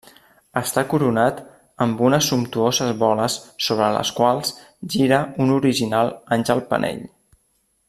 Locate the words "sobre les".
3.67-4.13